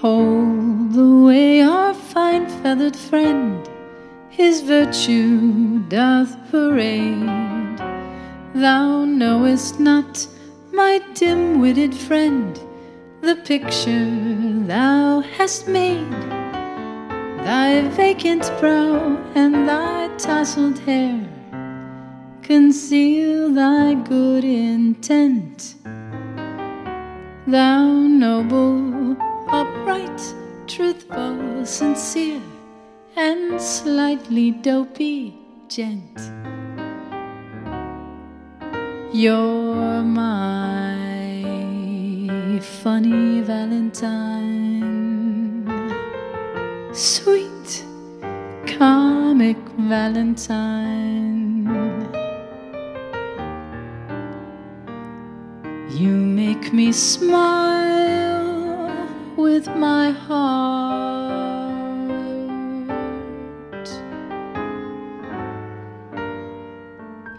Behold 0.00 0.94
the 0.94 1.24
way 1.26 1.60
our 1.60 1.92
fine 1.92 2.48
feathered 2.48 2.96
friend 2.96 3.68
his 4.30 4.62
virtue 4.62 5.80
doth 5.90 6.38
parade. 6.50 7.76
Thou 8.54 9.04
knowest 9.04 9.78
not, 9.78 10.26
my 10.72 11.02
dim 11.12 11.60
witted 11.60 11.94
friend, 11.94 12.58
the 13.20 13.36
picture 13.44 14.08
thou 14.66 15.20
hast 15.36 15.68
made. 15.68 16.22
Thy 17.44 17.86
vacant 17.88 18.50
brow 18.58 19.18
and 19.34 19.68
thy 19.68 20.08
tousled 20.16 20.78
hair 20.78 21.28
conceal 22.42 23.50
thy 23.50 23.92
good 23.92 24.44
intent. 24.44 25.74
Thou 27.46 27.84
noble, 28.24 28.99
upright, 29.52 30.34
truthful, 30.66 31.66
sincere, 31.66 32.40
and 33.16 33.60
slightly 33.60 34.52
dopey 34.52 35.34
gent. 35.68 36.20
You're 39.12 40.02
my 40.02 41.00
funny 42.60 43.40
Valentine, 43.40 44.46
sweet 46.92 47.84
comic 48.78 49.58
Valentine. 49.76 51.66
You 55.90 56.12
make 56.12 56.72
me 56.72 56.92
smile 56.92 58.29
with 59.40 59.66
my 59.68 60.10
heart. 60.10 61.30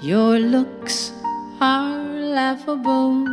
Your 0.00 0.38
looks 0.38 1.12
are 1.60 1.98
laughable, 2.38 3.26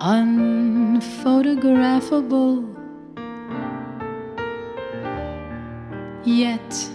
unphotographable. 0.00 2.64
Yet 6.24 6.90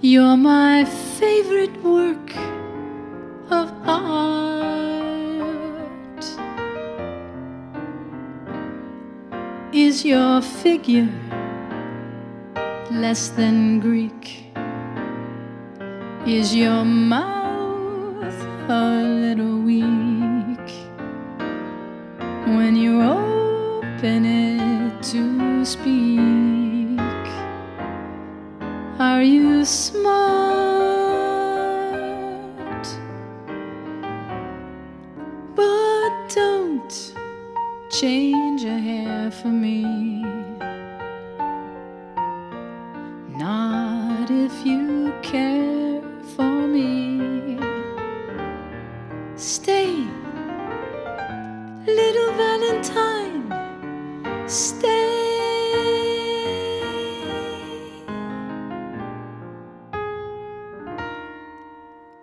you're 0.00 0.36
my 0.36 0.84
favorite 0.84 1.82
work 1.82 2.27
Is 9.72 10.02
your 10.02 10.40
figure 10.40 11.10
less 12.90 13.28
than 13.28 13.80
Greek? 13.80 14.46
Is 16.26 16.54
your 16.54 16.86
mouth 16.86 18.32
a 18.70 19.02
little 19.02 19.60
weak 19.60 19.84
when 22.56 22.76
you 22.76 23.02
open 23.02 24.24
it 24.24 25.02
to 25.12 25.66
speak? 25.66 26.98
Are 28.98 29.22
you 29.22 29.66
smart? 29.66 30.08
But 35.54 36.28
don't 36.34 37.17
change 38.00 38.62
a 38.62 38.78
hair 38.78 39.28
for 39.28 39.48
me. 39.48 39.82
Not 43.36 44.30
if 44.30 44.64
you 44.64 45.12
care 45.20 46.00
for 46.36 46.68
me. 46.74 47.58
Stay, 49.34 50.06
little 51.86 52.32
Valentine. 52.42 53.42
Stay. 54.46 54.98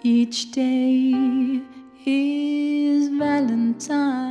Each 0.04 0.52
day 0.52 1.62
is 2.06 3.10
Valentine's 3.10 4.25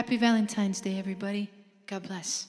Happy 0.00 0.16
Valentine's 0.16 0.80
Day, 0.80 0.98
everybody. 0.98 1.50
God 1.86 2.04
bless. 2.04 2.48